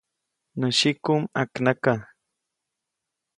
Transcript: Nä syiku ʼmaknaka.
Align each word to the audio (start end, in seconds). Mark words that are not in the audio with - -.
Nä 0.59 0.67
syiku 0.77 1.13
ʼmaknaka. 1.23 1.93